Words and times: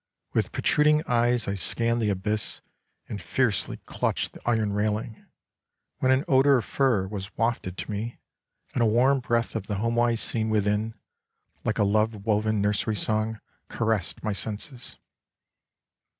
With 0.33 0.51
protruding 0.51 1.03
eyes 1.05 1.47
I 1.47 1.53
scanned 1.53 2.01
the 2.01 2.09
abyss 2.09 2.61
and 3.07 3.21
fiercely 3.21 3.77
clutched 3.85 4.31
the 4.33 4.41
iron 4.49 4.73
railing, 4.73 5.27
when 5.99 6.11
an 6.11 6.25
odor 6.27 6.57
of 6.57 6.65
fir 6.65 7.07
was 7.07 7.37
wafted 7.37 7.77
to 7.77 7.91
me 7.91 8.17
and 8.73 8.81
a 8.81 8.85
warm 8.87 9.19
breath 9.19 9.55
of 9.55 9.67
the 9.67 9.75
homewise 9.75 10.19
scene 10.19 10.49
within, 10.49 10.95
like 11.63 11.77
a 11.77 11.83
love 11.83 12.25
woven 12.25 12.59
nursery 12.59 12.95
song, 12.95 13.41
caressed 13.69 14.23
my 14.23 14.33
senses. 14.33 14.97